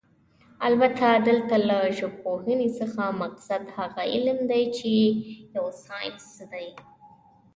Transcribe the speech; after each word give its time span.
البته 0.67 1.07
دلته 1.27 1.55
له 1.69 1.79
ژبپوهنې 1.99 2.69
څخه 2.79 3.03
مقصد 3.21 3.63
هغه 3.77 4.01
علم 4.13 4.39
دی 4.51 4.63
چې 4.77 4.93
يو 5.55 5.65
ساينس 5.85 6.27
دی 6.51 6.67